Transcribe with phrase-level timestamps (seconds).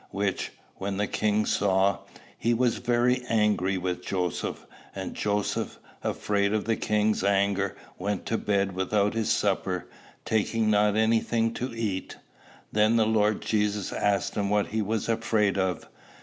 [0.09, 1.99] Which, when the king saw,
[2.35, 8.39] he was very angry with Joseph; and Joseph, afraid of the king's anger, went to
[8.39, 9.87] bed without his supper,
[10.25, 12.17] taking not any thing to eat.
[12.71, 15.87] Then the Lord Jesus asked him what he was afraid of.